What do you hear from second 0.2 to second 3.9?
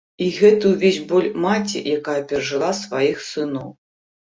І гэты ўвесь боль маці, якая перажыла сваіх сыноў.